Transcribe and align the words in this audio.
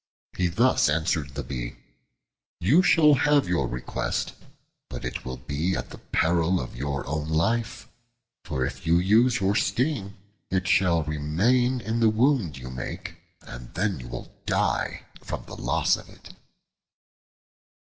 He 0.35 0.47
thus 0.47 0.89
answered 0.89 1.35
the 1.35 1.43
Bee: 1.43 1.75
"You 2.59 2.81
shall 2.81 3.13
have 3.13 3.47
your 3.47 3.67
request, 3.67 4.33
but 4.89 5.05
it 5.05 5.23
will 5.23 5.37
be 5.37 5.75
at 5.75 5.91
the 5.91 5.99
peril 5.99 6.59
of 6.59 6.75
your 6.75 7.05
own 7.05 7.29
life. 7.29 7.87
For 8.43 8.65
if 8.65 8.87
you 8.87 8.97
use 8.97 9.39
your 9.39 9.53
sting, 9.55 10.17
it 10.49 10.67
shall 10.67 11.03
remain 11.03 11.81
in 11.81 11.99
the 11.99 12.09
wound 12.09 12.57
you 12.57 12.71
make, 12.71 13.17
and 13.43 13.71
then 13.75 13.99
you 13.99 14.07
will 14.07 14.31
die 14.47 15.05
from 15.21 15.45
the 15.45 15.55
loss 15.55 15.95
of 15.95 16.09
it." 16.09 16.33